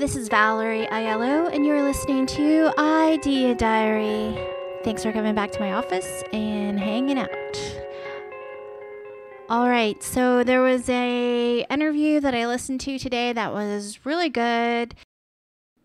this 0.00 0.16
is 0.16 0.30
Valerie 0.30 0.86
Aiello, 0.86 1.54
and 1.54 1.66
you're 1.66 1.82
listening 1.82 2.24
to 2.24 2.72
Idea 2.78 3.54
Diary. 3.54 4.34
Thanks 4.82 5.02
for 5.02 5.12
coming 5.12 5.34
back 5.34 5.50
to 5.52 5.60
my 5.60 5.74
office 5.74 6.24
and 6.32 6.80
hanging 6.80 7.18
out. 7.18 7.80
All 9.50 9.68
right, 9.68 10.02
so 10.02 10.42
there 10.42 10.62
was 10.62 10.88
a 10.88 11.66
interview 11.68 12.18
that 12.18 12.34
I 12.34 12.46
listened 12.46 12.80
to 12.80 12.98
today 12.98 13.34
that 13.34 13.52
was 13.52 14.06
really 14.06 14.30
good. 14.30 14.94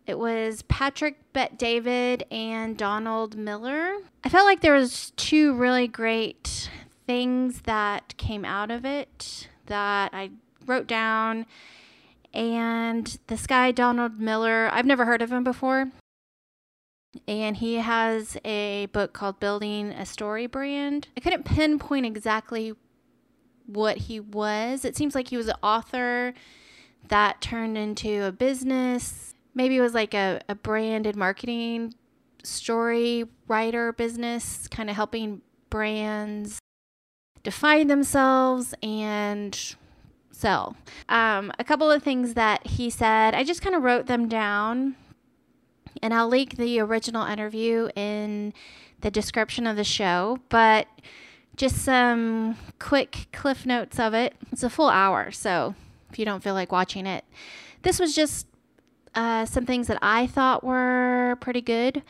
It 0.07 0.17
was 0.17 0.61
Patrick 0.61 1.17
Bet 1.33 1.57
David 1.57 2.23
and 2.31 2.77
Donald 2.77 3.35
Miller. 3.35 3.97
I 4.23 4.29
felt 4.29 4.45
like 4.45 4.61
there 4.61 4.75
was 4.75 5.11
two 5.17 5.53
really 5.55 5.89
great 5.89 6.69
things 7.05 7.63
that 7.63 8.15
came 8.15 8.45
out 8.45 8.71
of 8.71 8.85
it 8.85 9.49
that 9.65 10.13
I 10.13 10.29
wrote 10.65 10.87
down. 10.87 11.45
And 12.35 13.17
this 13.27 13.47
guy, 13.47 13.71
Donald 13.71 14.19
Miller, 14.19 14.69
I've 14.71 14.85
never 14.85 15.05
heard 15.05 15.21
of 15.21 15.31
him 15.31 15.43
before. 15.43 15.91
And 17.27 17.55
he 17.55 17.75
has 17.75 18.37
a 18.43 18.87
book 18.87 19.13
called 19.13 19.39
Building 19.39 19.91
a 19.91 20.05
Story 20.05 20.45
Brand. 20.45 21.07
I 21.15 21.21
couldn't 21.21 21.45
pinpoint 21.45 22.05
exactly 22.05 22.73
what 23.65 23.97
he 23.97 24.19
was. 24.19 24.83
It 24.83 24.97
seems 24.97 25.15
like 25.15 25.29
he 25.29 25.37
was 25.37 25.47
an 25.47 25.55
author 25.63 26.33
that 27.07 27.39
turned 27.39 27.77
into 27.77 28.25
a 28.25 28.33
business. 28.33 29.33
Maybe 29.53 29.77
it 29.77 29.81
was 29.81 29.93
like 29.93 30.13
a, 30.13 30.41
a 30.49 30.55
branded 30.55 31.15
marketing 31.15 31.93
story 32.43 33.25
writer 33.47 33.93
business, 33.93 34.67
kind 34.67 34.89
of 34.89 34.97
helping 34.97 35.41
brands 35.69 36.59
define 37.43 37.87
themselves 37.87 38.73
and 38.83 39.75
sell. 40.35 40.75
Um, 41.09 41.51
a 41.57 41.63
couple 41.63 41.89
of 41.89 42.03
things 42.03 42.33
that 42.33 42.65
he 42.67 42.89
said, 42.89 43.33
I 43.33 43.43
just 43.43 43.61
kind 43.61 43.75
of 43.75 43.83
wrote 43.83 44.07
them 44.07 44.27
down, 44.27 44.95
and 46.01 46.13
I'll 46.13 46.27
link 46.27 46.57
the 46.57 46.79
original 46.79 47.25
interview 47.25 47.89
in 47.95 48.53
the 49.01 49.11
description 49.11 49.65
of 49.65 49.75
the 49.75 49.83
show. 49.83 50.39
But 50.49 50.87
just 51.55 51.77
some 51.77 52.57
quick 52.79 53.27
cliff 53.31 53.65
notes 53.65 53.99
of 53.99 54.13
it. 54.13 54.35
It's 54.51 54.63
a 54.63 54.69
full 54.69 54.89
hour, 54.89 55.31
so 55.31 55.75
if 56.11 56.19
you 56.19 56.25
don't 56.25 56.43
feel 56.43 56.53
like 56.53 56.71
watching 56.71 57.05
it, 57.05 57.23
this 57.83 57.99
was 57.99 58.13
just 58.13 58.47
uh, 59.13 59.45
some 59.45 59.65
things 59.65 59.87
that 59.87 59.99
I 60.01 60.27
thought 60.27 60.63
were 60.63 61.37
pretty 61.39 61.61
good. 61.61 62.03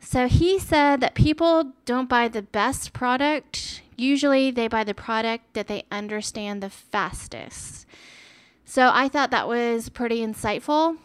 So 0.00 0.28
he 0.28 0.58
said 0.58 1.00
that 1.00 1.14
people 1.14 1.72
don't 1.84 2.08
buy 2.08 2.28
the 2.28 2.42
best 2.42 2.92
product. 2.92 3.82
Usually 3.96 4.50
they 4.50 4.68
buy 4.68 4.84
the 4.84 4.94
product 4.94 5.54
that 5.54 5.66
they 5.66 5.84
understand 5.90 6.62
the 6.62 6.70
fastest. 6.70 7.86
So 8.64 8.90
I 8.92 9.08
thought 9.08 9.30
that 9.30 9.48
was 9.48 9.88
pretty 9.88 10.20
insightful. 10.20 10.96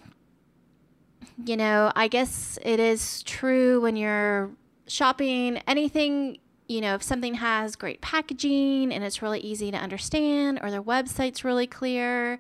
You 1.44 1.58
know, 1.58 1.92
I 1.96 2.08
guess 2.08 2.60
it 2.62 2.80
is 2.80 3.24
true 3.24 3.82
when 3.82 3.96
you're 3.96 4.52
shopping 4.88 5.58
anything 5.68 6.38
you 6.72 6.80
know, 6.80 6.96
if 6.96 7.04
something 7.04 7.34
has 7.34 7.76
great 7.76 8.00
packaging 8.00 8.94
and 8.94 9.04
it's 9.04 9.22
really 9.22 9.42
easy 9.42 9.72
to 9.72 9.78
understand, 9.78 10.58
or 10.62 10.72
their 10.72 10.82
website's 10.82 11.44
really 11.44 11.68
clear, 11.68 12.40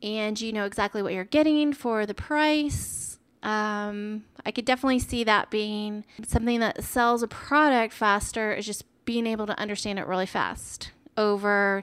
and 0.00 0.40
you 0.40 0.52
know 0.52 0.66
exactly 0.66 1.02
what 1.02 1.12
you're 1.12 1.24
getting 1.24 1.72
for 1.72 2.06
the 2.06 2.14
price, 2.14 3.15
um, 3.42 4.24
I 4.44 4.50
could 4.50 4.64
definitely 4.64 4.98
see 4.98 5.24
that 5.24 5.50
being 5.50 6.04
something 6.26 6.60
that 6.60 6.82
sells 6.82 7.22
a 7.22 7.28
product 7.28 7.92
faster 7.92 8.52
is 8.52 8.66
just 8.66 8.84
being 9.04 9.26
able 9.26 9.46
to 9.46 9.58
understand 9.58 9.98
it 9.98 10.06
really 10.06 10.26
fast 10.26 10.90
over 11.16 11.82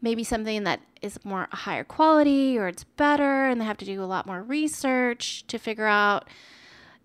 maybe 0.00 0.24
something 0.24 0.64
that 0.64 0.80
is 1.00 1.24
more 1.24 1.48
higher 1.52 1.84
quality 1.84 2.58
or 2.58 2.66
it's 2.66 2.84
better 2.84 3.46
and 3.46 3.60
they 3.60 3.64
have 3.64 3.78
to 3.78 3.84
do 3.84 4.02
a 4.02 4.06
lot 4.06 4.26
more 4.26 4.42
research 4.42 5.46
to 5.46 5.58
figure 5.58 5.86
out 5.86 6.28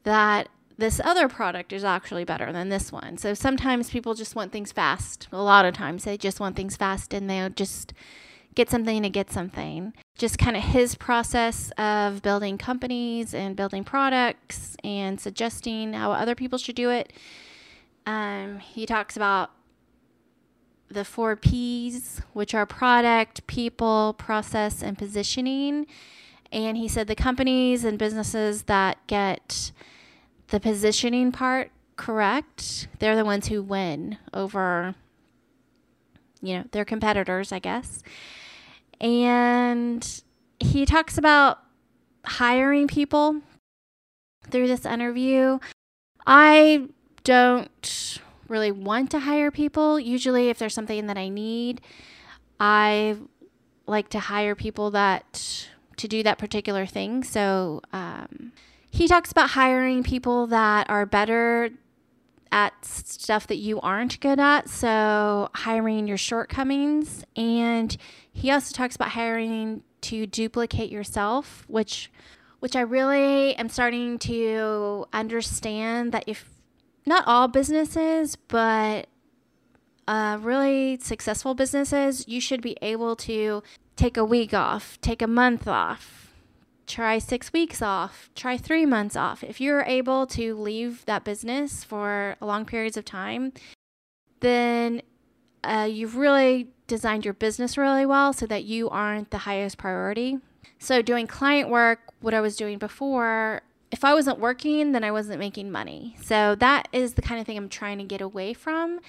that 0.03 0.49
this 0.77 1.01
other 1.03 1.27
product 1.27 1.73
is 1.73 1.83
actually 1.83 2.23
better 2.23 2.53
than 2.53 2.69
this 2.69 2.91
one. 2.91 3.17
So 3.17 3.33
sometimes 3.33 3.89
people 3.89 4.13
just 4.13 4.35
want 4.35 4.51
things 4.51 4.71
fast. 4.71 5.27
A 5.31 5.41
lot 5.41 5.65
of 5.65 5.73
times 5.73 6.03
they 6.03 6.17
just 6.17 6.39
want 6.39 6.55
things 6.55 6.77
fast 6.77 7.13
and 7.13 7.29
they'll 7.29 7.49
just 7.49 7.93
get 8.57 8.71
something 8.71 9.03
to 9.03 9.09
get 9.09 9.31
something. 9.31 9.93
Just 10.17 10.39
kind 10.39 10.57
of 10.57 10.63
his 10.63 10.95
process 10.95 11.69
of 11.77 12.23
building 12.23 12.57
companies 12.57 13.35
and 13.35 13.55
building 13.55 13.83
products 13.83 14.75
and 14.83 15.21
suggesting 15.21 15.93
how 15.93 16.11
other 16.11 16.33
people 16.33 16.57
should 16.57 16.75
do 16.75 16.89
it. 16.89 17.13
Um, 18.07 18.57
he 18.57 18.87
talks 18.87 19.15
about 19.15 19.51
the 20.89 21.05
four 21.05 21.35
P's, 21.35 22.21
which 22.33 22.55
are 22.55 22.65
product, 22.65 23.45
people, 23.45 24.15
process, 24.17 24.81
and 24.81 24.97
positioning. 24.97 25.85
And 26.51 26.77
he 26.77 26.87
said 26.87 27.05
the 27.05 27.15
companies 27.15 27.85
and 27.85 27.99
businesses 27.99 28.63
that 28.63 28.97
get 29.05 29.71
the 30.47 30.59
positioning 30.59 31.31
part 31.31 31.69
correct, 31.95 32.87
they're 32.97 33.15
the 33.15 33.25
ones 33.25 33.49
who 33.49 33.61
win 33.61 34.17
over, 34.33 34.95
you 36.41 36.57
know, 36.57 36.63
their 36.71 36.85
competitors, 36.85 37.51
I 37.51 37.59
guess. 37.59 38.01
And 38.99 40.21
he 40.59 40.85
talks 40.85 41.17
about 41.17 41.59
hiring 42.25 42.87
people 42.87 43.41
through 44.49 44.67
this 44.67 44.85
interview. 44.85 45.59
I 46.25 46.87
don't 47.23 48.19
really 48.47 48.71
want 48.71 49.11
to 49.11 49.19
hire 49.19 49.51
people. 49.51 49.99
Usually, 49.99 50.49
if 50.49 50.57
there's 50.57 50.73
something 50.73 51.07
that 51.07 51.17
I 51.17 51.29
need, 51.29 51.81
I 52.59 53.17
like 53.85 54.09
to 54.09 54.19
hire 54.19 54.55
people 54.55 54.91
that 54.91 55.67
to 55.97 56.07
do 56.07 56.23
that 56.23 56.37
particular 56.37 56.85
thing. 56.85 57.23
So, 57.23 57.81
um, 57.91 58.51
he 58.89 59.07
talks 59.07 59.31
about 59.31 59.51
hiring 59.51 60.03
people 60.03 60.47
that 60.47 60.89
are 60.89 61.05
better 61.05 61.71
at 62.51 62.73
stuff 62.83 63.47
that 63.47 63.57
you 63.57 63.79
aren't 63.81 64.19
good 64.19 64.39
at. 64.39 64.69
So, 64.69 65.49
hiring 65.53 66.07
your 66.07 66.17
shortcomings. 66.17 67.23
And 67.35 67.95
he 68.31 68.51
also 68.51 68.73
talks 68.73 68.95
about 68.95 69.09
hiring 69.09 69.83
to 70.01 70.27
duplicate 70.27 70.91
yourself, 70.91 71.65
which 71.67 72.11
which 72.59 72.75
I 72.75 72.81
really 72.81 73.55
am 73.55 73.69
starting 73.69 74.17
to 74.19 75.05
understand 75.13 76.11
that 76.11 76.23
if 76.27 76.49
not 77.05 77.23
all 77.27 77.47
businesses, 77.47 78.35
but 78.35 79.07
uh, 80.07 80.39
really 80.41 80.97
successful 80.99 81.53
businesses, 81.53 82.27
you 82.27 82.41
should 82.41 82.61
be 82.61 82.77
able 82.81 83.15
to 83.15 83.61
take 83.95 84.17
a 84.17 84.25
week 84.25 84.53
off, 84.53 84.99
take 85.01 85.21
a 85.21 85.27
month 85.27 85.67
off, 85.67 86.26
try 86.87 87.19
six 87.19 87.53
weeks 87.53 87.81
off, 87.81 88.29
try 88.33 88.57
three 88.57 88.85
months 88.85 89.15
off. 89.15 89.43
If 89.43 89.61
you're 89.61 89.83
able 89.83 90.25
to 90.27 90.55
leave 90.55 91.05
that 91.05 91.23
business 91.23 91.83
for 91.83 92.35
long 92.41 92.65
periods 92.65 92.97
of 92.97 93.05
time, 93.05 93.53
then 94.39 95.01
uh, 95.63 95.87
you've 95.89 96.15
really 96.15 96.69
designed 96.87 97.25
your 97.25 97.33
business 97.33 97.77
really 97.77 98.05
well 98.05 98.33
so 98.33 98.45
that 98.47 98.63
you 98.63 98.89
aren't 98.89 99.31
the 99.31 99.39
highest 99.39 99.77
priority. 99.77 100.39
So, 100.79 101.01
doing 101.01 101.27
client 101.27 101.69
work, 101.69 101.99
what 102.21 102.33
I 102.33 102.41
was 102.41 102.55
doing 102.55 102.77
before, 102.77 103.61
if 103.91 104.03
I 104.03 104.13
wasn't 104.13 104.39
working, 104.39 104.91
then 104.91 105.03
I 105.03 105.11
wasn't 105.11 105.39
making 105.39 105.71
money. 105.71 106.15
So, 106.21 106.55
that 106.55 106.87
is 106.93 107.15
the 107.15 107.21
kind 107.21 107.41
of 107.41 107.45
thing 107.45 107.57
I'm 107.57 107.69
trying 107.69 107.97
to 107.97 108.03
get 108.03 108.21
away 108.21 108.53
from. 108.53 108.99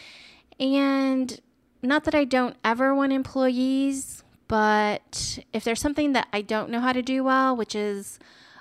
And 0.58 1.40
not 1.82 2.04
that 2.04 2.14
I 2.14 2.24
don't 2.24 2.56
ever 2.64 2.94
want 2.94 3.12
employees, 3.12 4.17
but 4.48 5.38
if 5.53 5.62
there's 5.62 5.81
something 5.81 6.12
that 6.14 6.28
I 6.32 6.41
don't 6.41 6.70
know 6.70 6.81
how 6.81 6.92
to 6.92 7.03
do 7.03 7.22
well, 7.22 7.54
which 7.54 7.75
is 7.75 8.19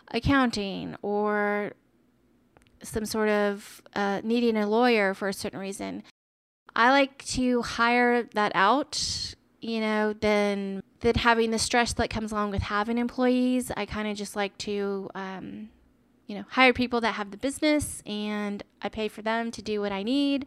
accounting 0.09 0.95
or 1.01 1.73
some 2.83 3.05
sort 3.05 3.29
of 3.29 3.81
uh, 3.95 4.21
needing 4.23 4.57
a 4.57 4.67
lawyer 4.67 5.13
for 5.13 5.27
a 5.27 5.33
certain 5.33 5.59
reason, 5.59 6.03
I 6.75 6.91
like 6.91 7.25
to 7.29 7.61
hire 7.63 8.23
that 8.35 8.51
out, 8.53 9.33
you 9.59 9.79
know, 9.79 10.13
than 10.13 10.83
than 10.99 11.15
having 11.15 11.51
the 11.51 11.59
stress 11.59 11.93
that 11.93 12.09
comes 12.09 12.31
along 12.31 12.51
with 12.51 12.63
having 12.63 12.97
employees. 12.97 13.71
I 13.75 13.85
kind 13.85 14.07
of 14.07 14.17
just 14.17 14.35
like 14.35 14.57
to, 14.59 15.09
um, 15.15 15.69
you 16.27 16.35
know, 16.35 16.43
hire 16.49 16.73
people 16.73 17.01
that 17.01 17.13
have 17.13 17.31
the 17.31 17.37
business, 17.37 18.03
and 18.05 18.61
I 18.81 18.89
pay 18.89 19.07
for 19.07 19.21
them 19.21 19.51
to 19.51 19.61
do 19.61 19.79
what 19.79 19.91
I 19.91 20.03
need, 20.03 20.45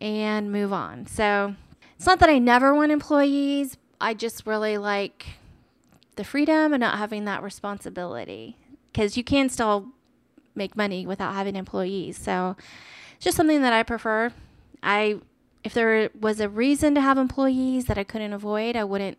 and 0.00 0.50
move 0.50 0.72
on. 0.72 1.06
So 1.06 1.54
it's 1.96 2.06
not 2.06 2.18
that 2.18 2.28
I 2.28 2.38
never 2.38 2.74
want 2.74 2.92
employees, 2.92 3.76
I 4.04 4.12
just 4.12 4.46
really 4.46 4.76
like 4.76 5.38
the 6.16 6.24
freedom 6.24 6.74
and 6.74 6.80
not 6.82 6.98
having 6.98 7.24
that 7.24 7.42
responsibility 7.42 8.58
because 8.92 9.16
you 9.16 9.24
can 9.24 9.48
still 9.48 9.92
make 10.54 10.76
money 10.76 11.06
without 11.06 11.32
having 11.32 11.56
employees. 11.56 12.18
So 12.18 12.54
it's 13.16 13.24
just 13.24 13.38
something 13.38 13.62
that 13.62 13.72
I 13.72 13.82
prefer. 13.82 14.30
I 14.82 15.20
if 15.64 15.72
there 15.72 16.10
was 16.20 16.38
a 16.38 16.50
reason 16.50 16.94
to 16.96 17.00
have 17.00 17.16
employees 17.16 17.86
that 17.86 17.96
I 17.96 18.04
couldn't 18.04 18.34
avoid, 18.34 18.76
I 18.76 18.84
wouldn't 18.84 19.16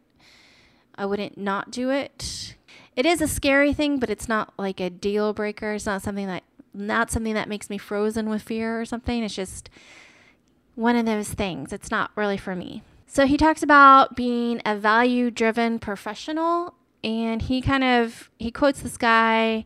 I 0.93 1.07
wouldn't 1.07 1.35
not 1.35 1.71
do 1.71 1.89
it. 1.89 2.55
It 2.95 3.07
is 3.07 3.21
a 3.21 3.27
scary 3.27 3.73
thing, 3.73 3.97
but 3.97 4.11
it's 4.11 4.29
not 4.29 4.53
like 4.55 4.79
a 4.79 4.91
deal 4.91 5.33
breaker. 5.33 5.73
It's 5.73 5.88
not 5.88 6.03
something 6.03 6.27
that 6.27 6.43
not 6.75 7.09
something 7.09 7.33
that 7.33 7.49
makes 7.49 7.71
me 7.71 7.79
frozen 7.79 8.29
with 8.29 8.43
fear 8.43 8.79
or 8.79 8.85
something. 8.85 9.23
It's 9.23 9.33
just 9.33 9.67
one 10.75 10.95
of 10.95 11.07
those 11.07 11.29
things. 11.29 11.73
It's 11.73 11.89
not 11.89 12.11
really 12.15 12.38
for 12.38 12.55
me. 12.55 12.83
So 13.15 13.25
he 13.25 13.38
talks 13.38 13.63
about 13.63 14.17
being 14.17 14.62
a 14.65 14.75
value 14.75 15.31
driven 15.31 15.79
professional 15.79 16.73
and 17.01 17.41
he 17.41 17.62
kind 17.62 17.81
of 17.81 18.29
he 18.39 18.51
quotes 18.51 18.81
this 18.81 18.97
guy 18.97 19.63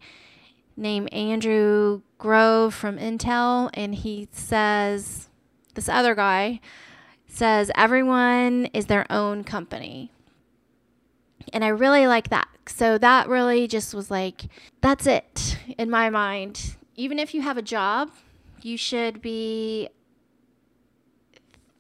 named 0.78 1.12
Andrew 1.12 2.04
Grove 2.20 2.76
from 2.76 3.00
Intel, 3.00 3.72
and 3.74 3.96
he 3.96 4.28
says 4.32 5.30
this 5.74 5.90
other 5.90 6.14
guy 6.14 6.60
says 7.26 7.72
everyone 7.74 8.68
is 8.68 8.86
their 8.86 9.12
own 9.12 9.44
company. 9.44 10.12
And 11.52 11.66
I 11.66 11.70
really 11.70 12.06
like 12.06 12.30
that. 12.30 12.50
So 12.68 13.00
that 13.00 13.28
really 13.28 13.68
just 13.68 13.96
was 13.96 14.12
like, 14.12 14.44
that's 14.82 15.08
it 15.08 15.58
in 15.76 15.90
my 15.90 16.12
mind. 16.12 16.76
Even 16.96 17.18
if 17.18 17.34
you 17.34 17.42
have 17.42 17.58
a 17.58 17.64
job, 17.64 18.12
you 18.62 18.78
should 18.78 19.24
be 19.24 19.90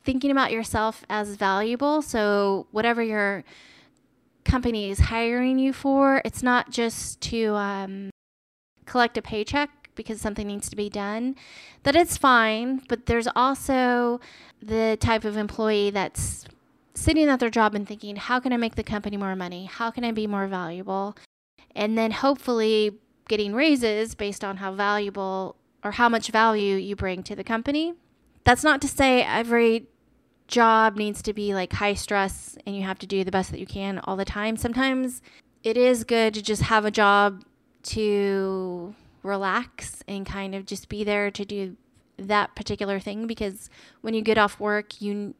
thinking 0.03 0.31
about 0.31 0.51
yourself 0.51 1.03
as 1.09 1.35
valuable. 1.35 2.01
So, 2.01 2.67
whatever 2.71 3.01
your 3.01 3.43
company 4.45 4.89
is 4.89 4.99
hiring 4.99 5.59
you 5.59 5.73
for, 5.73 6.21
it's 6.25 6.41
not 6.41 6.71
just 6.71 7.21
to 7.21 7.55
um, 7.55 8.09
collect 8.85 9.17
a 9.17 9.21
paycheck 9.21 9.69
because 9.95 10.21
something 10.21 10.47
needs 10.47 10.69
to 10.69 10.75
be 10.75 10.89
done. 10.89 11.35
That 11.83 11.95
is 11.95 12.17
fine, 12.17 12.81
but 12.87 13.05
there's 13.05 13.27
also 13.35 14.19
the 14.61 14.97
type 14.99 15.25
of 15.25 15.37
employee 15.37 15.89
that's 15.89 16.45
sitting 16.93 17.29
at 17.29 17.39
their 17.39 17.49
job 17.49 17.75
and 17.75 17.87
thinking, 17.87 18.15
how 18.15 18.39
can 18.39 18.51
I 18.53 18.57
make 18.57 18.75
the 18.75 18.83
company 18.83 19.17
more 19.17 19.35
money? 19.35 19.65
How 19.65 19.91
can 19.91 20.03
I 20.03 20.11
be 20.11 20.27
more 20.27 20.47
valuable? 20.47 21.15
And 21.75 21.97
then 21.97 22.11
hopefully 22.11 22.97
getting 23.27 23.53
raises 23.53 24.15
based 24.15 24.43
on 24.43 24.57
how 24.57 24.73
valuable 24.73 25.55
or 25.83 25.91
how 25.91 26.09
much 26.09 26.31
value 26.31 26.75
you 26.75 26.95
bring 26.95 27.23
to 27.23 27.35
the 27.35 27.43
company. 27.43 27.93
That's 28.49 28.63
not 28.63 28.81
to 28.81 28.87
say 28.87 29.21
every 29.21 29.85
job 30.47 30.95
needs 30.97 31.21
to 31.21 31.33
be 31.33 31.53
like 31.53 31.71
high 31.71 31.93
stress 31.93 32.57
and 32.65 32.75
you 32.75 32.81
have 32.81 32.97
to 32.97 33.05
do 33.05 33.23
the 33.23 33.29
best 33.29 33.51
that 33.51 33.59
you 33.59 33.67
can 33.67 33.99
all 33.99 34.15
the 34.15 34.25
time. 34.25 34.57
Sometimes 34.57 35.21
it 35.61 35.77
is 35.77 36.03
good 36.03 36.33
to 36.33 36.41
just 36.41 36.63
have 36.63 36.83
a 36.83 36.89
job 36.89 37.43
to 37.83 38.95
relax 39.21 40.03
and 40.07 40.25
kind 40.25 40.55
of 40.55 40.65
just 40.65 40.89
be 40.89 41.03
there 41.03 41.29
to 41.29 41.45
do 41.45 41.77
that 42.17 42.55
particular 42.55 42.99
thing 42.99 43.27
because 43.27 43.69
when 44.01 44.15
you 44.15 44.23
get 44.23 44.39
off 44.39 44.59
work, 44.59 44.99
you 44.99 45.35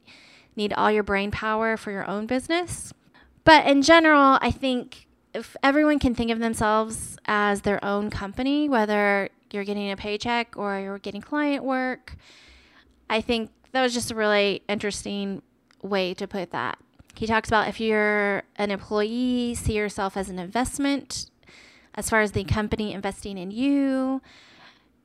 need 0.55 0.71
all 0.73 0.91
your 0.91 1.01
brain 1.01 1.31
power 1.31 1.77
for 1.77 1.89
your 1.89 2.07
own 2.07 2.27
business. 2.27 2.93
But 3.43 3.65
in 3.65 3.81
general, 3.81 4.37
I 4.39 4.51
think 4.51 5.07
if 5.33 5.57
everyone 5.63 5.97
can 5.97 6.13
think 6.13 6.29
of 6.29 6.37
themselves 6.37 7.17
as 7.25 7.61
their 7.61 7.83
own 7.83 8.11
company, 8.11 8.69
whether 8.69 9.29
you're 9.49 9.63
getting 9.63 9.89
a 9.89 9.97
paycheck 9.97 10.55
or 10.55 10.79
you're 10.79 10.99
getting 10.99 11.21
client 11.21 11.63
work, 11.63 12.15
I 13.09 13.21
think 13.21 13.51
that 13.71 13.81
was 13.81 13.93
just 13.93 14.11
a 14.11 14.15
really 14.15 14.63
interesting 14.67 15.41
way 15.81 16.13
to 16.15 16.27
put 16.27 16.51
that. 16.51 16.77
He 17.15 17.27
talks 17.27 17.49
about 17.49 17.67
if 17.67 17.79
you're 17.79 18.43
an 18.55 18.71
employee, 18.71 19.55
see 19.55 19.73
yourself 19.73 20.15
as 20.15 20.29
an 20.29 20.39
investment 20.39 21.29
as 21.95 22.09
far 22.09 22.21
as 22.21 22.31
the 22.31 22.43
company 22.43 22.93
investing 22.93 23.37
in 23.37 23.51
you. 23.51 24.21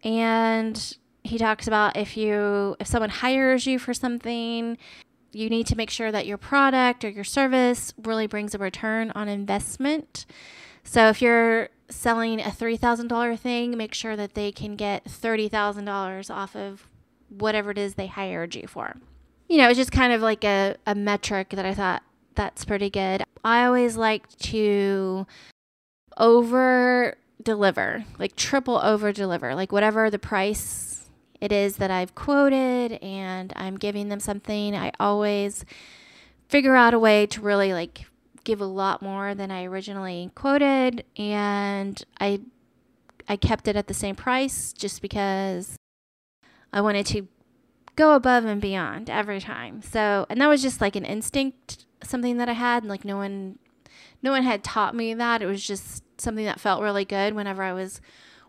And 0.03 0.97
he 1.25 1.39
talks 1.39 1.67
about 1.67 1.97
if 1.97 2.17
you 2.17 2.77
if 2.79 2.87
someone 2.87 3.11
hires 3.11 3.67
you 3.67 3.79
for 3.79 3.95
something, 3.95 4.77
you 5.33 5.49
need 5.49 5.67
to 5.67 5.77
make 5.77 5.91
sure 5.91 6.12
that 6.12 6.27
your 6.27 6.37
product 6.39 7.05
or 7.05 7.09
your 7.09 7.25
service 7.25 7.93
really 8.03 8.27
brings 8.27 8.55
a 8.55 8.59
return 8.59 9.11
on 9.12 9.29
investment. 9.29 10.27
So 10.85 11.09
if 11.09 11.21
you're 11.21 11.71
selling 11.89 12.41
a 12.41 12.50
$3,000 12.50 13.39
thing, 13.39 13.77
make 13.77 13.95
sure 13.95 14.17
that 14.17 14.35
they 14.35 14.53
can 14.53 14.77
get 14.77 15.05
$30,000 15.07 16.31
off 16.31 16.55
of 16.55 16.89
whatever 17.39 17.71
it 17.71 17.79
is 17.79 17.95
they 17.95 18.07
hired 18.07 18.55
you 18.55 18.67
for. 18.67 18.97
You 19.49 19.59
know, 19.59 19.69
it's 19.69 19.79
just 19.79 19.93
kind 19.93 20.13
of 20.13 20.23
like 20.23 20.45
a, 20.45 20.77
a 20.87 20.95
metric 20.95 21.51
that 21.51 21.67
I 21.67 21.75
thought 21.75 22.03
that's 22.35 22.65
pretty 22.65 22.91
good. 22.91 23.23
I 23.45 23.65
always 23.65 23.97
like 23.97 24.29
to 24.39 25.27
over 26.17 27.17
deliver, 27.43 28.05
like 28.19 28.37
triple 28.37 28.79
over 28.79 29.13
deliver, 29.13 29.55
like 29.55 29.73
whatever 29.73 30.11
the 30.11 30.19
price 30.19 31.11
it 31.41 31.53
is 31.53 31.77
that 31.77 31.91
I've 31.91 32.15
quoted 32.15 32.93
and 33.03 33.53
I'm 33.55 33.77
giving 33.77 34.09
them 34.09 34.21
something, 34.21 34.75
I 34.75 34.93
always 34.99 35.65
figure 36.49 36.75
out 36.75 36.95
a 36.95 36.99
way 36.99 37.27
to 37.27 37.41
really 37.41 37.73
like 37.73 38.07
give 38.45 38.61
a 38.61 38.67
lot 38.67 39.03
more 39.03 39.35
than 39.35 39.51
I 39.51 39.65
originally 39.65 40.31
quoted 40.35 41.05
and 41.17 42.03
I 42.21 42.41
I 43.27 43.37
kept 43.37 43.69
it 43.69 43.77
at 43.77 43.89
the 43.89 43.95
same 43.95 44.15
price 44.17 44.73
just 44.73 45.01
because 45.01 45.77
I 46.75 46.81
wanted 46.81 47.06
to 47.06 47.29
go 47.97 48.15
above 48.15 48.44
and 48.44 48.61
beyond 48.61 49.09
every 49.09 49.41
time. 49.41 49.81
So, 49.81 50.26
and 50.29 50.41
that 50.41 50.49
was 50.49 50.61
just 50.61 50.81
like 50.81 50.97
an 50.97 51.05
instinct, 51.05 51.87
something 52.03 52.37
that 52.38 52.49
I 52.49 52.53
had, 52.53 52.82
and 52.82 52.91
like 52.91 53.05
no 53.05 53.17
one 53.17 53.59
no 54.23 54.32
one 54.32 54.43
had 54.43 54.65
taught 54.65 54.94
me 54.94 55.15
that. 55.15 55.41
It 55.41 55.47
was 55.47 55.65
just 55.65 56.03
something 56.21 56.44
that 56.44 56.59
felt 56.59 56.82
really 56.82 57.05
good 57.05 57.35
whenever 57.35 57.62
I 57.62 57.73
was 57.73 58.00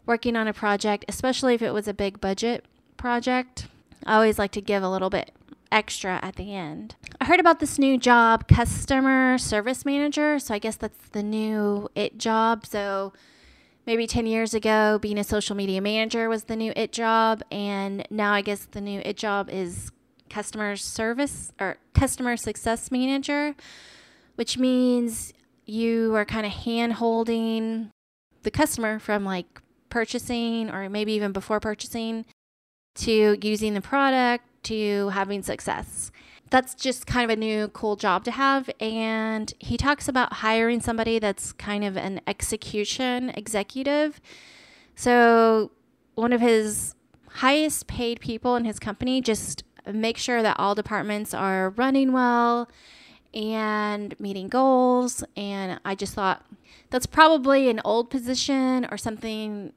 working 0.06 0.36
on 0.36 0.48
a 0.48 0.54
project, 0.54 1.06
especially 1.07 1.54
if 1.54 1.62
it 1.62 1.72
was 1.72 1.88
a 1.88 1.94
big 1.94 2.19
budget 2.19 2.66
project. 2.98 3.68
I 4.06 4.16
always 4.16 4.39
like 4.39 4.51
to 4.51 4.62
give 4.62 4.81
a 4.81 4.89
little 4.89 5.10
bit 5.10 5.31
extra 5.72 6.19
at 6.24 6.38
the 6.38 6.56
end. 6.56 6.95
I 7.22 7.25
heard 7.25 7.39
about 7.39 7.60
this 7.60 7.77
new 7.77 7.98
job, 7.98 8.48
customer 8.48 9.38
service 9.38 9.86
manager. 9.86 10.39
So 10.39 10.54
I 10.54 10.60
guess 10.60 10.77
that's 10.77 11.10
the 11.10 11.24
new 11.24 11.89
it 11.94 12.18
job. 12.18 12.66
So 12.66 13.13
maybe 13.86 14.08
10 14.08 14.26
years 14.26 14.54
ago, 14.54 15.00
being 15.02 15.18
a 15.18 15.24
social 15.24 15.56
media 15.56 15.82
manager 15.82 16.30
was 16.30 16.46
the 16.46 16.56
new 16.56 16.74
it 16.76 16.92
job. 16.92 17.44
And 17.52 18.06
now 18.10 18.34
I 18.34 18.42
guess 18.42 18.66
the 18.66 18.82
new 18.82 19.02
it 19.04 19.18
job 19.18 19.50
is 19.50 19.92
customer 20.30 20.76
service 20.76 21.52
or 21.60 21.78
customer 21.94 22.38
success 22.38 22.92
manager, 22.92 23.56
which 24.36 24.58
means 24.58 25.34
you 25.66 26.16
are 26.16 26.26
kind 26.26 26.46
of 26.46 26.52
hand 26.52 26.94
holding 26.94 27.92
the 28.44 28.52
customer 28.52 29.00
from 29.00 29.26
like 29.26 29.62
purchasing 29.90 30.70
or 30.70 30.90
maybe 30.90 31.14
even 31.14 31.32
before 31.32 31.60
purchasing 31.60 32.26
to 32.96 33.38
using 33.42 33.74
the 33.74 33.82
product 33.82 34.44
to 34.64 35.10
having 35.10 35.44
success. 35.44 36.12
That's 36.50 36.75
just 36.75 37.07
kind 37.07 37.30
of 37.30 37.36
a 37.36 37.39
new 37.39 37.68
cool 37.69 37.95
job 37.95 38.24
to 38.25 38.31
have. 38.31 38.69
And 38.80 39.53
he 39.59 39.77
talks 39.77 40.07
about 40.07 40.33
hiring 40.33 40.80
somebody 40.80 41.19
that's 41.19 41.51
kind 41.51 41.83
of 41.83 41.97
an 41.97 42.21
execution 42.27 43.30
executive. 43.31 44.21
So, 44.95 45.71
one 46.13 46.31
of 46.31 46.39
his 46.39 46.95
highest 47.30 47.88
paid 47.88 48.21
people 48.21 48.56
in 48.56 48.63
his 48.63 48.80
company 48.80 49.21
just 49.21 49.63
make 49.92 50.18
sure 50.18 50.42
that 50.42 50.56
all 50.57 50.74
departments 50.74 51.33
are 51.33 51.71
running 51.71 52.13
well 52.13 52.69
and 53.33 54.18
meeting 54.19 54.48
goals. 54.48 55.24
And 55.36 55.80
I 55.83 55.95
just 55.95 56.13
thought 56.13 56.45
that's 56.89 57.06
probably 57.06 57.69
an 57.69 57.81
old 57.83 58.09
position 58.09 58.88
or 58.89 58.98
something, 58.98 59.74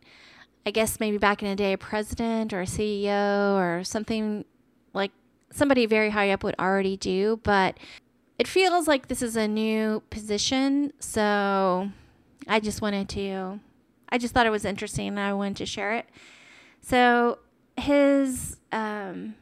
I 0.64 0.70
guess 0.70 1.00
maybe 1.00 1.18
back 1.18 1.42
in 1.42 1.48
the 1.48 1.56
day, 1.56 1.72
a 1.72 1.78
president 1.78 2.52
or 2.52 2.60
a 2.60 2.66
CEO 2.66 3.54
or 3.56 3.82
something 3.84 4.44
like 4.92 5.10
somebody 5.50 5.86
very 5.86 6.10
high 6.10 6.30
up 6.30 6.42
would 6.44 6.54
already 6.58 6.96
do. 6.96 7.40
But 7.42 7.78
it 8.38 8.46
feels 8.46 8.86
like 8.86 9.08
this 9.08 9.22
is 9.22 9.36
a 9.36 9.48
new 9.48 10.02
position. 10.10 10.92
So 11.00 11.90
I 12.46 12.60
just 12.60 12.80
wanted 12.82 13.08
to, 13.10 13.60
I 14.08 14.18
just 14.18 14.34
thought 14.34 14.46
it 14.46 14.50
was 14.50 14.64
interesting 14.64 15.08
and 15.08 15.20
I 15.20 15.32
wanted 15.32 15.56
to 15.58 15.66
share 15.66 15.94
it. 15.94 16.06
So 16.80 17.38
his 17.76 18.56
um, 18.72 19.34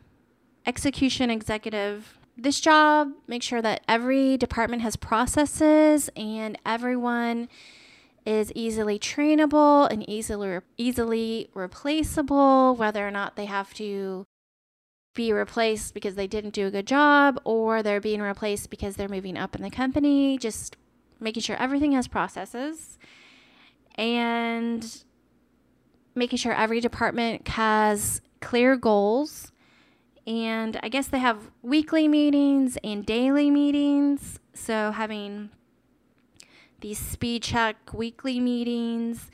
execution 0.66 1.30
executive 1.30 2.18
this 2.36 2.60
job 2.60 3.12
makes 3.26 3.46
sure 3.46 3.62
that 3.62 3.82
every 3.88 4.36
department 4.36 4.82
has 4.82 4.94
processes 4.94 6.10
and 6.14 6.58
everyone 6.66 7.48
is 8.26 8.52
easily 8.54 8.98
trainable 8.98 9.90
and 9.90 10.08
easily 10.08 10.60
easily 10.76 11.48
replaceable 11.54 12.74
whether 12.74 13.06
or 13.06 13.10
not 13.10 13.36
they 13.36 13.46
have 13.46 13.72
to 13.72 14.26
be 15.16 15.32
replaced 15.32 15.94
because 15.94 16.14
they 16.14 16.28
didn't 16.28 16.54
do 16.54 16.68
a 16.68 16.70
good 16.70 16.86
job 16.86 17.40
or 17.42 17.82
they're 17.82 18.00
being 18.00 18.22
replaced 18.22 18.70
because 18.70 18.94
they're 18.94 19.08
moving 19.08 19.36
up 19.36 19.56
in 19.56 19.62
the 19.62 19.70
company 19.70 20.38
just 20.38 20.76
making 21.18 21.42
sure 21.42 21.56
everything 21.56 21.92
has 21.92 22.06
processes 22.06 22.98
and 23.96 25.02
making 26.14 26.36
sure 26.36 26.52
every 26.52 26.80
department 26.80 27.48
has 27.48 28.20
clear 28.40 28.76
goals 28.76 29.50
and 30.26 30.78
I 30.82 30.88
guess 30.88 31.06
they 31.06 31.18
have 31.18 31.50
weekly 31.62 32.08
meetings 32.08 32.76
and 32.82 33.06
daily 33.06 33.48
meetings. 33.50 34.40
So 34.54 34.90
having 34.90 35.50
these 36.80 36.98
speed 36.98 37.44
check 37.44 37.92
weekly 37.92 38.40
meetings 38.40 39.30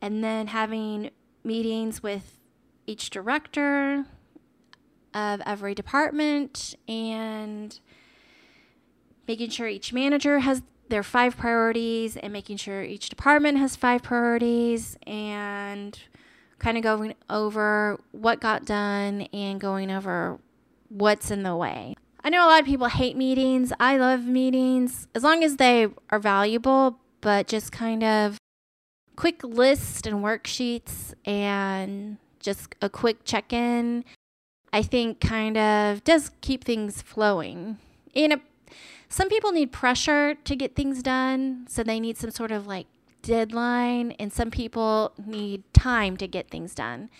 and 0.00 0.22
then 0.22 0.48
having 0.48 1.10
meetings 1.42 2.02
with 2.02 2.38
each 2.86 3.10
director 3.10 4.06
of 5.16 5.40
every 5.46 5.74
department 5.74 6.74
and 6.86 7.80
making 9.26 9.48
sure 9.48 9.66
each 9.66 9.92
manager 9.92 10.40
has 10.40 10.62
their 10.88 11.02
five 11.02 11.36
priorities 11.36 12.16
and 12.16 12.32
making 12.32 12.58
sure 12.58 12.82
each 12.82 13.08
department 13.08 13.58
has 13.58 13.74
five 13.74 14.02
priorities 14.02 14.96
and 15.06 15.98
kind 16.58 16.76
of 16.76 16.82
going 16.82 17.14
over 17.30 17.98
what 18.12 18.40
got 18.40 18.64
done 18.66 19.22
and 19.32 19.58
going 19.60 19.90
over 19.90 20.38
what's 20.88 21.30
in 21.30 21.42
the 21.42 21.56
way. 21.56 21.96
I 22.22 22.28
know 22.28 22.44
a 22.44 22.48
lot 22.48 22.60
of 22.60 22.66
people 22.66 22.88
hate 22.88 23.16
meetings. 23.16 23.72
I 23.80 23.96
love 23.96 24.26
meetings 24.26 25.08
as 25.14 25.22
long 25.22 25.42
as 25.42 25.56
they 25.56 25.88
are 26.10 26.18
valuable, 26.18 26.98
but 27.20 27.46
just 27.46 27.72
kind 27.72 28.04
of 28.04 28.38
quick 29.16 29.42
list 29.42 30.06
and 30.06 30.22
worksheets 30.22 31.14
and 31.24 32.18
just 32.38 32.74
a 32.82 32.88
quick 32.88 33.24
check 33.24 33.52
in, 33.52 34.04
I 34.72 34.82
think 34.82 35.20
kind 35.20 35.56
of 35.56 36.04
does 36.04 36.30
keep 36.40 36.64
things 36.64 37.02
flowing. 37.02 37.78
And 38.14 38.34
it, 38.34 38.40
some 39.08 39.28
people 39.28 39.52
need 39.52 39.72
pressure 39.72 40.34
to 40.34 40.56
get 40.56 40.74
things 40.74 41.02
done, 41.02 41.66
so 41.68 41.82
they 41.82 42.00
need 42.00 42.16
some 42.16 42.30
sort 42.30 42.50
of 42.50 42.66
like 42.66 42.86
deadline, 43.22 44.12
and 44.12 44.32
some 44.32 44.50
people 44.50 45.12
need 45.24 45.62
time 45.72 46.16
to 46.18 46.26
get 46.26 46.50
things 46.50 46.74
done. 46.74 47.10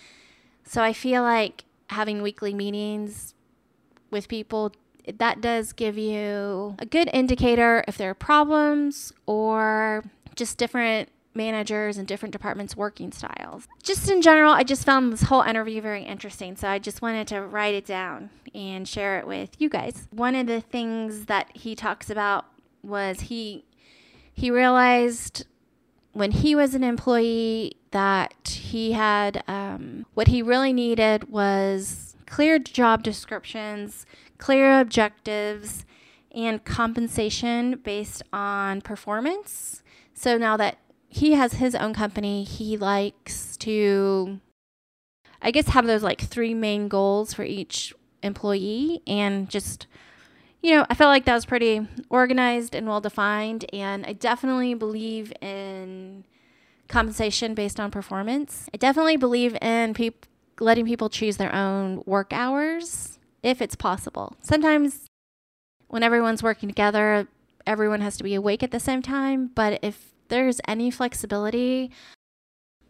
So 0.63 0.81
I 0.81 0.93
feel 0.93 1.23
like 1.23 1.63
having 1.89 2.21
weekly 2.21 2.53
meetings 2.53 3.33
with 4.11 4.27
people 4.27 4.73
that 5.17 5.39
does 5.39 5.71
give 5.71 5.97
you 5.97 6.75
a 6.79 6.85
good 6.85 7.09
indicator 7.13 7.83
if 7.87 7.97
there 7.97 8.09
are 8.09 8.13
problems 8.13 9.13
or 9.25 10.03
just 10.35 10.57
different 10.57 11.09
managers 11.37 11.97
and 11.97 12.07
different 12.07 12.33
departments' 12.33 12.75
working 12.75 13.11
styles. 13.11 13.67
Just 13.83 14.09
in 14.09 14.21
general, 14.21 14.51
I 14.51 14.63
just 14.63 14.85
found 14.85 15.13
this 15.13 15.23
whole 15.23 15.43
interview 15.43 15.81
very 15.81 16.03
interesting, 16.03 16.57
so 16.57 16.67
I 16.67 16.79
just 16.79 17.01
wanted 17.01 17.27
to 17.29 17.41
write 17.41 17.75
it 17.75 17.85
down 17.85 18.29
and 18.53 18.87
share 18.87 19.19
it 19.19 19.27
with 19.27 19.51
you 19.59 19.69
guys. 19.69 20.07
One 20.11 20.35
of 20.35 20.47
the 20.47 20.59
things 20.59 21.27
that 21.27 21.55
he 21.55 21.75
talks 21.75 22.09
about 22.09 22.45
was 22.83 23.21
he 23.21 23.63
he 24.33 24.51
realized 24.51 25.45
when 26.13 26.31
he 26.31 26.55
was 26.55 26.75
an 26.75 26.83
employee 26.83 27.77
that 27.91 28.33
he 28.47 28.91
had 28.91 29.43
um, 29.47 30.05
what 30.13 30.27
he 30.27 30.41
really 30.41 30.73
needed 30.73 31.29
was 31.29 32.15
clear 32.27 32.59
job 32.59 33.03
descriptions, 33.03 34.05
clear 34.37 34.79
objectives, 34.79 35.85
and 36.31 36.63
compensation 36.63 37.79
based 37.83 38.21
on 38.31 38.81
performance. 38.81 39.81
So 40.13 40.37
now 40.37 40.57
that 40.57 40.77
he 41.07 41.33
has 41.33 41.53
his 41.53 41.75
own 41.75 41.93
company, 41.93 42.43
he 42.43 42.77
likes 42.77 43.57
to, 43.57 44.39
I 45.41 45.51
guess, 45.51 45.69
have 45.69 45.85
those 45.87 46.03
like 46.03 46.21
three 46.21 46.53
main 46.53 46.87
goals 46.87 47.33
for 47.33 47.43
each 47.43 47.93
employee 48.23 49.01
and 49.05 49.49
just 49.49 49.87
you 50.61 50.75
know, 50.75 50.85
I 50.89 50.95
felt 50.95 51.09
like 51.09 51.25
that 51.25 51.35
was 51.35 51.45
pretty 51.45 51.87
organized 52.09 52.75
and 52.75 52.87
well 52.87 52.99
defined. 52.99 53.65
And 53.71 54.05
I 54.05 54.13
definitely 54.13 54.73
believe 54.73 55.31
in 55.39 56.25
compensation 56.87 57.53
based 57.53 57.79
on 57.79 57.91
performance. 57.91 58.67
I 58.73 58.77
definitely 58.77 59.17
believe 59.17 59.55
in 59.61 59.93
people 59.93 60.27
letting 60.59 60.85
people 60.85 61.09
choose 61.09 61.37
their 61.37 61.53
own 61.53 62.01
work 62.07 62.33
hours 62.33 63.19
if 63.43 63.61
it's 63.61 63.75
possible. 63.75 64.35
Sometimes 64.41 65.05
when 65.87 66.01
everyone's 66.01 66.41
working 66.41 66.67
together, 66.67 67.27
everyone 67.67 68.01
has 68.01 68.17
to 68.17 68.23
be 68.23 68.33
awake 68.33 68.63
at 68.63 68.71
the 68.71 68.79
same 68.79 69.01
time. 69.03 69.51
But 69.53 69.79
if 69.83 70.13
there's 70.29 70.59
any 70.67 70.91
flexibility, 70.91 71.91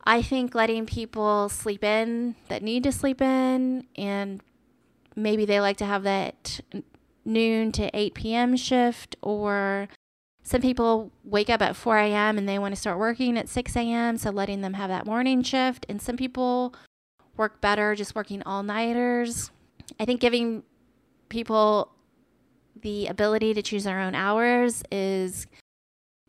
I 0.03 0.21
think 0.21 0.55
letting 0.55 0.85
people 0.85 1.49
sleep 1.49 1.83
in 1.83 2.35
that 2.47 2.63
need 2.63 2.83
to 2.83 2.91
sleep 2.91 3.21
in 3.21 3.85
and 3.97 4.41
maybe 5.15 5.45
they 5.45 5.59
like 5.59 5.77
to 5.77 5.85
have 5.85 6.03
that 6.03 6.61
noon 7.25 7.71
to 7.73 7.89
8 7.93 8.13
p.m. 8.13 8.55
shift, 8.55 9.17
or 9.21 9.89
some 10.43 10.61
people 10.61 11.11
wake 11.25 11.49
up 11.49 11.61
at 11.61 11.75
4 11.75 11.97
a.m. 11.97 12.37
and 12.37 12.47
they 12.47 12.57
want 12.57 12.73
to 12.73 12.79
start 12.79 12.97
working 12.97 13.37
at 13.37 13.49
6 13.49 13.75
a.m., 13.75 14.17
so 14.17 14.29
letting 14.29 14.61
them 14.61 14.75
have 14.75 14.89
that 14.89 15.05
morning 15.05 15.43
shift. 15.43 15.85
And 15.89 16.01
some 16.01 16.15
people 16.15 16.73
work 17.35 17.59
better 17.59 17.95
just 17.95 18.15
working 18.15 18.41
all 18.45 18.63
nighters. 18.63 19.51
I 19.99 20.05
think 20.05 20.21
giving 20.21 20.63
people 21.27 21.91
the 22.81 23.07
ability 23.07 23.53
to 23.55 23.61
choose 23.61 23.83
their 23.83 23.99
own 23.99 24.15
hours 24.15 24.83
is 24.91 25.47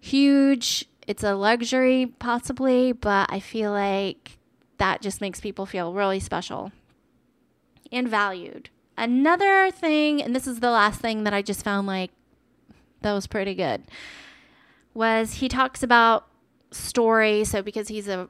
huge. 0.01 0.87
It's 1.09 1.25
a 1.25 1.35
luxury, 1.35 2.13
possibly, 2.19 2.93
but 2.93 3.33
I 3.33 3.41
feel 3.41 3.73
like 3.73 4.37
that 4.77 5.01
just 5.01 5.23
makes 5.23 5.41
people 5.41 5.65
feel 5.65 5.95
really 5.95 6.21
special 6.21 6.71
and 7.91 8.07
valued. 8.07 8.69
Another 8.95 9.71
thing, 9.71 10.23
and 10.23 10.37
this 10.37 10.47
is 10.47 10.61
the 10.61 10.71
last 10.71 11.01
thing 11.01 11.25
that 11.25 11.33
I 11.33 11.41
just 11.41 11.65
found 11.65 11.87
like 11.87 12.11
that 13.01 13.15
was 13.15 13.27
pretty 13.27 13.55
good, 13.55 13.85
was 14.93 15.35
he 15.35 15.49
talks 15.49 15.83
about 15.83 16.27
story. 16.73 17.43
So 17.43 17.63
because 17.63 17.89
he's 17.89 18.07
a, 18.07 18.29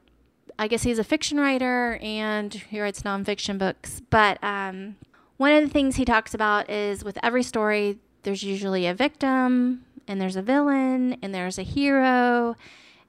I 0.57 0.69
guess 0.69 0.85
he's 0.85 1.01
a 1.01 1.05
fiction 1.05 1.41
writer 1.41 1.99
and 2.01 2.55
he 2.55 2.81
writes 2.81 3.03
nonfiction 3.03 3.59
books. 3.59 4.03
But 4.09 4.39
um, 4.45 4.95
one 5.37 5.53
of 5.53 5.65
the 5.65 5.71
things 5.71 5.97
he 5.97 6.05
talks 6.05 6.33
about 6.33 6.71
is 6.71 7.03
with 7.03 7.19
every 7.25 7.43
story, 7.43 7.99
there's 8.23 8.45
usually 8.45 8.87
a 8.87 8.95
victim 8.95 9.85
and 10.09 10.21
there's 10.21 10.37
a 10.37 10.43
villain 10.43 11.17
and 11.23 11.35
there's 11.35 11.59
a 11.59 11.63
hero 11.63 12.57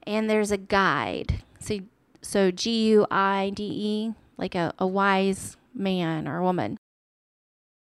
and 0.06 0.30
there's 0.30 0.50
a 0.50 0.58
guide. 0.58 1.42
So, 1.58 1.80
so 2.22 2.50
G 2.50 2.88
U 2.90 3.06
I 3.10 3.50
D 3.54 3.64
E, 3.64 4.14
like 4.36 4.54
a, 4.54 4.74
a 4.78 4.86
wise 4.86 5.56
man 5.74 6.28
or 6.28 6.42
woman 6.42 6.76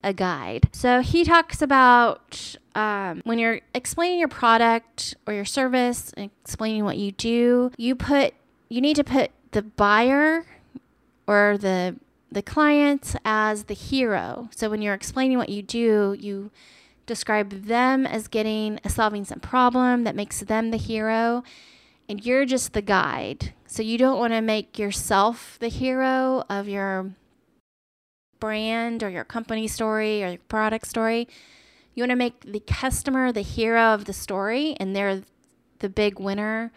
a 0.03 0.13
guide. 0.13 0.69
So 0.73 1.01
he 1.01 1.25
talks 1.25 1.61
about 1.61 2.57
um, 2.75 3.21
when 3.25 3.39
you're 3.39 3.61
explaining 3.75 4.19
your 4.19 4.29
product 4.29 5.15
or 5.27 5.35
your 5.35 5.45
service, 5.45 6.13
explaining 6.17 6.85
what 6.85 6.97
you 6.97 7.13
do, 7.13 7.73
you 7.77 7.95
put 7.95 8.35
you 8.69 8.81
need 8.81 8.97
to 8.97 9.05
put 9.05 9.31
the 9.51 9.63
buyer 9.63 10.47
or 11.27 11.59
the 11.59 11.97
the 12.33 12.43
client 12.43 13.17
as 13.25 13.65
the 13.65 13.75
hero. 13.75 14.49
So 14.55 14.71
when 14.71 14.81
you're 14.83 14.95
explaining 14.95 15.37
what 15.37 15.49
you 15.49 15.63
do, 15.63 16.17
you 16.19 16.51
describe 17.11 17.65
them 17.65 18.07
as 18.07 18.29
getting 18.29 18.79
solving 18.87 19.25
some 19.25 19.41
problem 19.41 20.05
that 20.05 20.15
makes 20.15 20.39
them 20.39 20.71
the 20.71 20.77
hero 20.77 21.43
and 22.09 22.25
you're 22.25 22.47
just 22.47 22.73
the 22.73 22.83
guide. 22.83 23.53
So 23.67 23.83
you 23.83 23.99
don't 23.99 24.19
want 24.19 24.33
to 24.33 24.41
make 24.41 24.79
yourself 24.79 25.59
the 25.59 25.69
hero 25.69 26.45
of 26.49 26.69
your 26.69 27.11
brand 28.39 29.03
or 29.03 29.11
your 29.11 29.25
company 29.25 29.67
story 29.67 30.23
or 30.23 30.29
your 30.29 30.39
product 30.47 30.87
story. 30.87 31.27
You 31.95 32.03
want 32.03 32.11
to 32.11 32.17
make 32.17 32.41
the 32.41 32.61
customer 32.61 33.33
the 33.33 33.43
hero 33.43 33.93
of 33.93 34.05
the 34.05 34.13
story 34.13 34.77
and 34.79 34.95
they're 34.95 35.23
the 35.81 35.89
big 35.89 36.21
winner. 36.21 36.71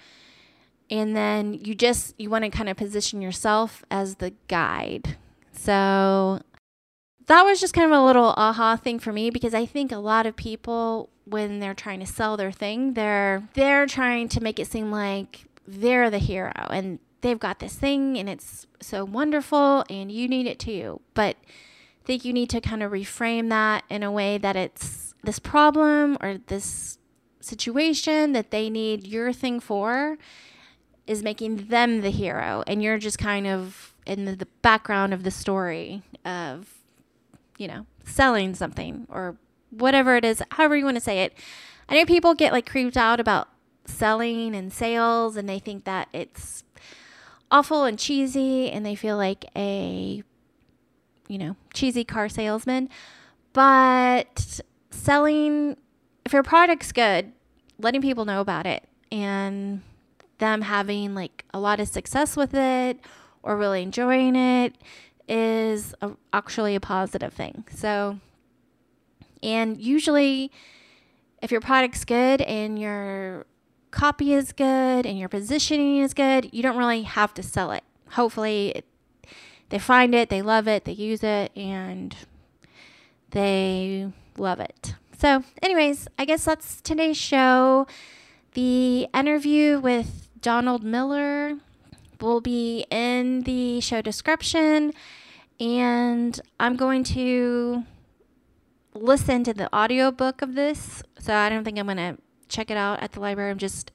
And 0.90 1.16
then 1.16 1.54
you 1.54 1.75
just 1.75 2.16
you 2.18 2.32
want 2.32 2.44
to 2.44 2.50
kind 2.50 2.70
of 2.70 2.78
position 2.78 3.22
yourself 3.22 3.84
as 3.92 4.16
the 4.16 4.34
guide. 4.48 5.16
So 5.52 6.42
that 7.27 7.44
was 7.44 7.60
just 7.60 7.74
kind 7.74 7.92
of 7.92 7.98
a 7.98 8.06
little 8.06 8.34
aha 8.38 8.75
thing 8.75 9.00
for 9.00 9.13
me 9.13 9.30
because 9.30 9.53
I 9.53 9.65
think 9.65 9.92
a 9.92 9.98
lot 9.98 10.25
of 10.25 10.36
people 10.36 11.10
when 11.25 11.60
they're 11.60 11.74
trying 11.74 12.00
to 12.00 12.06
sell 12.06 12.36
their 12.38 12.51
thing, 12.51 12.94
they're 12.94 13.48
they're 13.53 13.86
trying 13.86 14.27
to 14.30 14.42
make 14.42 14.60
it 14.60 14.68
seem 14.68 14.92
like 14.92 15.46
they're 15.68 16.10
the 16.10 16.18
hero 16.18 16.51
and 16.70 17.00
they've 17.22 17.39
got 17.39 17.60
this 17.60 17.75
thing 17.75 18.18
and 18.18 18.30
it's 18.30 18.68
so 18.82 19.06
wonderful 19.06 19.86
and 19.89 20.12
you 20.12 20.27
need 20.27 20.46
it 20.46 20.60
too. 20.60 21.00
But 21.13 21.38
I 22.03 22.06
think 22.06 22.25
you 22.25 22.34
need 22.34 22.50
to 22.50 22.60
kind 22.60 22.84
of 22.84 22.92
reframe 22.92 23.50
that 23.50 23.84
in 23.89 24.03
a 24.03 24.12
way 24.12 24.38
that 24.38 24.56
it's 24.56 25.15
this 25.24 25.39
problem 25.39 26.18
or 26.22 26.38
this 26.48 26.98
situation 27.39 28.34
that 28.34 28.51
they 28.51 28.70
need 28.70 29.08
your 29.08 29.32
thing 29.32 29.60
for 29.60 30.18
is 31.08 31.24
making 31.24 31.68
them 31.68 32.01
the 32.01 32.10
hero 32.10 32.63
and 32.68 32.82
you're 32.82 32.98
just 32.98 33.18
kind 33.18 33.48
of 33.48 33.94
in 34.06 34.25
the, 34.25 34.36
the 34.36 34.48
background 34.62 35.13
of 35.13 35.24
the 35.24 35.32
story 35.32 36.01
of 36.25 36.83
you 37.63 37.70
know 37.70 37.86
selling 38.03 38.53
something 38.53 39.08
or 39.10 39.38
whatever 39.70 40.17
it 40.17 40.25
is 40.25 40.43
however 40.51 40.75
you 40.75 40.84
want 40.84 40.98
to 40.98 41.01
say 41.01 41.24
it. 41.24 41.34
I 41.88 41.96
know 41.96 42.05
people 42.05 42.36
get 42.36 42.51
like 42.51 42.70
creeped 42.70 42.98
out 42.98 43.22
about 43.22 43.48
selling 43.86 44.53
and 44.53 44.72
sales 44.72 45.38
and 45.38 45.48
they 45.48 45.60
think 45.60 45.86
that 45.86 46.10
it's 46.12 46.65
awful 47.50 47.86
and 47.86 47.98
cheesy 47.98 48.70
and 48.70 48.86
they 48.86 48.96
feel 48.96 49.15
like 49.15 49.46
a 49.55 50.22
you 51.29 51.38
know 51.38 51.55
cheesy 51.74 52.03
car 52.03 52.27
salesman. 52.27 52.89
But 53.53 54.60
selling 54.91 55.77
if 56.25 56.34
your 56.34 56.43
product's 56.43 56.91
good 56.91 57.32
letting 57.79 58.01
people 58.01 58.25
know 58.25 58.41
about 58.41 58.65
it 58.65 58.84
and 59.10 59.82
them 60.39 60.63
having 60.63 61.15
like 61.15 61.46
a 61.53 61.62
lot 61.62 61.79
of 61.79 61.88
success 61.88 62.36
with 62.36 62.53
it 62.53 63.00
or 63.41 63.55
really 63.55 63.84
enjoying 63.84 64.36
it 64.36 64.75
is 65.27 65.96
a, 66.01 66.12
actually 66.32 66.75
a 66.75 66.80
positive 66.80 67.34
thing 67.34 67.63
so 67.74 68.20
and 69.42 69.80
usually 69.80 70.51
if 71.42 71.51
your 71.51 71.62
product's 71.62 72.06
good 72.06 72.42
and 72.42 72.80
your 72.80 73.46
copy 73.92 74.34
is 74.34 74.51
good 74.51 75.06
and 75.06 75.20
your 75.20 75.30
positioning 75.30 75.98
is 75.98 76.13
good, 76.13 76.50
you 76.53 76.63
don't 76.63 76.77
really 76.77 77.03
have 77.03 77.34
to 77.36 77.44
sell 77.44 77.72
it. 77.72 77.84
Hopefully, 78.12 78.70
it, 78.70 78.86
they 79.70 79.77
find 79.80 80.15
it, 80.15 80.30
they 80.30 80.42
love 80.42 80.68
it, 80.68 80.86
they 80.86 80.94
use 80.94 81.22
it, 81.24 81.51
and 81.56 82.15
they 83.32 84.12
love 84.38 84.60
it. 84.60 84.96
So, 85.18 85.44
anyways, 85.62 86.08
I 86.18 86.25
guess 86.25 86.46
that's 86.46 86.82
today's 86.82 87.18
show. 87.18 87.88
The 88.53 89.08
interview 89.13 89.80
with 89.80 90.30
Donald 90.42 90.84
Miller 90.84 91.58
will 92.22 92.41
be 92.41 92.86
in 92.89 93.41
the 93.41 93.82
show 93.82 94.01
description, 94.01 94.93
and 95.60 96.39
I'm 96.60 96.75
going 96.75 97.03
to 97.05 97.84
listen 98.93 99.43
to 99.46 99.53
the 99.53 99.74
audiobook 99.75 100.41
of 100.41 100.55
this. 100.55 101.03
So, 101.20 101.34
I 101.34 101.50
don't 101.50 101.63
think 101.63 101.79
I'm 101.79 101.86
going 101.86 101.98
to 101.98 102.17
check 102.50 102.70
it 102.70 102.77
out 102.77 103.01
at 103.01 103.13
the 103.13 103.20
library. 103.20 103.51
I'm 103.51 103.58
just 103.58 103.91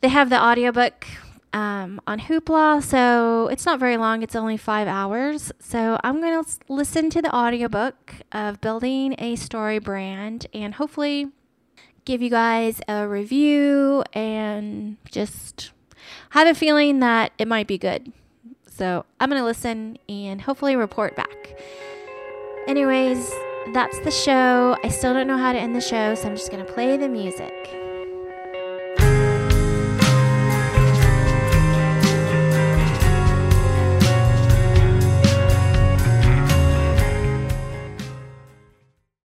They 0.00 0.08
have 0.08 0.30
the 0.30 0.40
audiobook 0.40 1.06
um, 1.52 2.00
on 2.06 2.20
Hoopla, 2.20 2.82
so 2.82 3.48
it's 3.48 3.66
not 3.66 3.80
very 3.80 3.96
long. 3.96 4.22
It's 4.22 4.36
only 4.36 4.56
five 4.56 4.86
hours. 4.86 5.50
So 5.58 5.98
I'm 6.04 6.20
going 6.20 6.44
to 6.44 6.50
listen 6.68 7.10
to 7.10 7.22
the 7.22 7.34
audiobook 7.34 8.14
of 8.30 8.60
Building 8.60 9.16
a 9.18 9.34
Story 9.36 9.78
Brand 9.78 10.46
and 10.54 10.74
hopefully 10.74 11.32
give 12.04 12.22
you 12.22 12.30
guys 12.30 12.80
a 12.86 13.08
review 13.08 14.04
and 14.12 14.98
just 15.10 15.72
have 16.30 16.46
a 16.46 16.54
feeling 16.54 17.00
that 17.00 17.32
it 17.38 17.48
might 17.48 17.66
be 17.66 17.78
good. 17.78 18.12
So 18.66 19.04
I'm 19.18 19.28
going 19.28 19.40
to 19.40 19.44
listen 19.44 19.98
and 20.08 20.40
hopefully 20.40 20.76
report 20.76 21.16
back. 21.16 21.58
Anyways, 22.66 23.32
that's 23.72 23.98
the 24.00 24.10
show. 24.10 24.76
I 24.84 24.88
still 24.88 25.14
don't 25.14 25.26
know 25.26 25.38
how 25.38 25.52
to 25.52 25.58
end 25.58 25.74
the 25.74 25.80
show, 25.80 26.14
so 26.14 26.28
I'm 26.28 26.36
just 26.36 26.50
going 26.50 26.64
to 26.64 26.72
play 26.72 26.96
the 26.96 27.08
music. 27.08 27.87